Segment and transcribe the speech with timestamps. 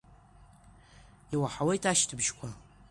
[1.33, 2.47] Иуаҳауеит ашьҭыбжьқәа.